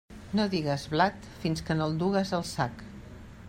No 0.37 0.45
digues 0.53 0.85
blat 0.93 1.29
fins 1.43 1.63
que 1.67 1.77
no 1.79 1.89
el 1.91 1.95
dugues 2.05 2.33
al 2.39 2.47
sac. 2.57 2.83